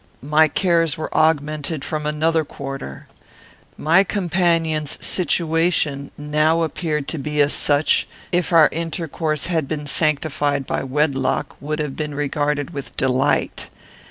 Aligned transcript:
"My 0.23 0.47
cares 0.47 0.97
were 0.97 1.15
augmented 1.15 1.85
from 1.85 2.07
another 2.07 2.43
quarter. 2.43 3.05
My 3.77 4.03
companion's 4.03 4.97
situation 4.99 6.09
now 6.17 6.63
appeared 6.63 7.07
to 7.09 7.19
be 7.19 7.47
such 7.49 8.07
as, 8.09 8.29
if 8.39 8.51
our 8.51 8.69
intercourse 8.71 9.45
had 9.45 9.67
been 9.67 9.85
sanctified 9.85 10.65
by 10.65 10.83
wedlock, 10.83 11.55
would 11.61 11.77
have 11.77 11.95
been 11.95 12.15
regarded 12.15 12.71
with 12.71 12.97
delight. 12.97 13.69